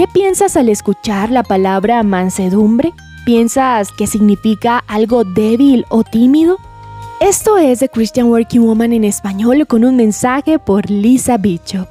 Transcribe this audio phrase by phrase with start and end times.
[0.00, 2.94] ¿Qué piensas al escuchar la palabra mansedumbre?
[3.26, 6.56] ¿Piensas que significa algo débil o tímido?
[7.20, 11.86] Esto es The Christian Working Woman en español con un mensaje por Lisa Bishop.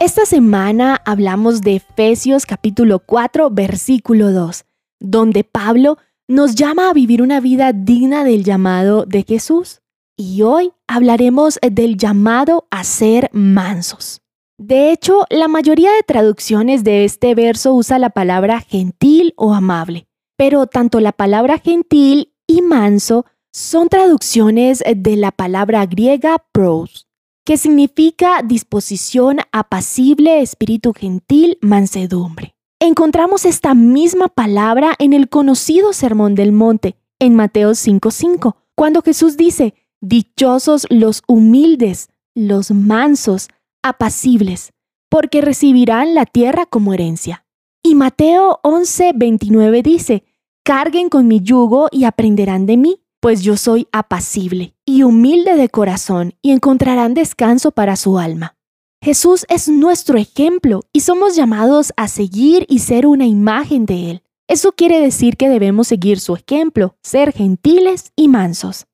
[0.00, 4.66] Esta semana hablamos de Efesios capítulo 4 versículo 2,
[5.00, 5.96] donde Pablo
[6.28, 9.80] nos llama a vivir una vida digna del llamado de Jesús.
[10.14, 14.20] Y hoy hablaremos del llamado a ser mansos.
[14.58, 20.06] De hecho, la mayoría de traducciones de este verso usa la palabra gentil o amable,
[20.36, 27.06] pero tanto la palabra gentil y manso son traducciones de la palabra griega pros,
[27.44, 32.54] que significa disposición apacible, espíritu gentil, mansedumbre.
[32.80, 39.36] Encontramos esta misma palabra en el conocido Sermón del Monte, en Mateo 5:5, cuando Jesús
[39.36, 43.48] dice, Dichosos los humildes, los mansos,
[43.88, 44.72] apacibles,
[45.08, 47.44] porque recibirán la tierra como herencia.
[47.82, 50.24] Y Mateo 11, 29 dice,
[50.64, 55.68] Carguen con mi yugo y aprenderán de mí, pues yo soy apacible y humilde de
[55.68, 58.56] corazón, y encontrarán descanso para su alma.
[59.02, 64.22] Jesús es nuestro ejemplo y somos llamados a seguir y ser una imagen de Él.
[64.48, 68.86] Eso quiere decir que debemos seguir su ejemplo, ser gentiles y mansos.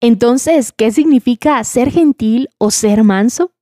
[0.00, 3.52] Entonces, ¿qué significa ser gentil o ser manso?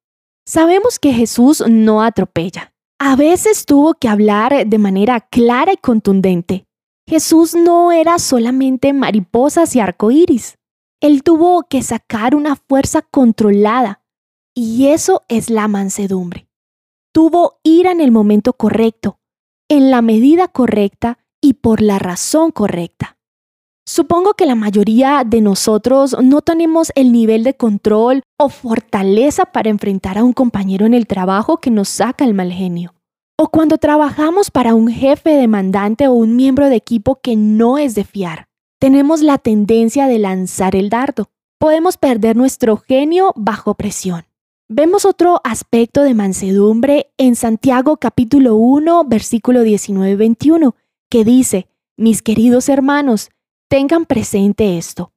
[0.49, 2.73] Sabemos que Jesús no atropella.
[3.01, 6.67] A veces tuvo que hablar de manera clara y contundente.
[7.09, 10.57] Jesús no era solamente mariposas y arcoíris.
[11.01, 14.03] Él tuvo que sacar una fuerza controlada.
[14.55, 16.49] Y eso es la mansedumbre.
[17.13, 19.19] Tuvo ira en el momento correcto,
[19.69, 23.16] en la medida correcta y por la razón correcta.
[23.89, 29.71] Supongo que la mayoría de nosotros no tenemos el nivel de control o fortaleza para
[29.71, 32.95] enfrentar a un compañero en el trabajo que nos saca el mal genio.
[33.39, 37.95] O cuando trabajamos para un jefe demandante o un miembro de equipo que no es
[37.95, 38.47] de fiar.
[38.81, 41.31] Tenemos la tendencia de lanzar el dardo.
[41.59, 44.25] Podemos perder nuestro genio bajo presión.
[44.69, 50.75] Vemos otro aspecto de mansedumbre en Santiago capítulo 1 versículo 19-21
[51.09, 53.31] que dice, mis queridos hermanos,
[53.69, 55.13] Tengan presente esto.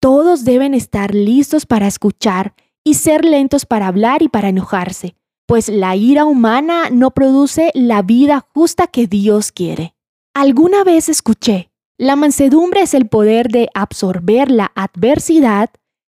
[0.00, 5.68] Todos deben estar listos para escuchar y ser lentos para hablar y para enojarse, pues
[5.68, 9.94] la ira humana no produce la vida justa que Dios quiere.
[10.34, 15.68] Alguna vez escuché, la mansedumbre es el poder de absorber la adversidad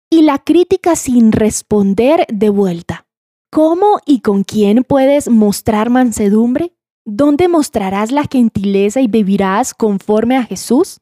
[0.10, 3.08] y la crítica sin responder de vuelta.
[3.50, 6.74] ¿Cómo y con quién puedes mostrar mansedumbre?
[7.06, 11.00] ¿Dónde mostrarás la gentileza y vivirás conforme a Jesús?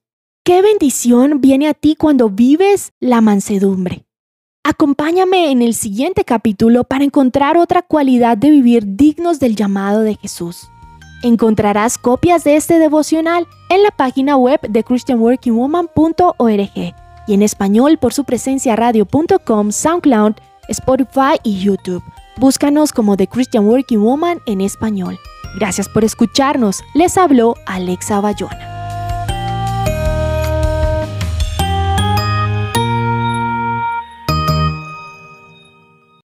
[0.50, 4.08] ¿Qué bendición viene a ti cuando vives la mansedumbre?
[4.64, 10.16] Acompáñame en el siguiente capítulo para encontrar otra cualidad de vivir dignos del llamado de
[10.16, 10.68] Jesús.
[11.22, 16.96] Encontrarás copias de este devocional en la página web de christianworkingwoman.org
[17.28, 20.34] y en español por su presencia radio.com, SoundCloud,
[20.68, 22.02] Spotify y YouTube.
[22.38, 25.20] Búscanos como The Christian Working Woman en español.
[25.60, 26.82] Gracias por escucharnos.
[26.96, 28.69] Les habló Alexa Bayona.